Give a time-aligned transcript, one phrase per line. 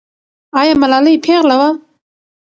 [0.59, 1.69] آیا ملالۍ پېغله وه؟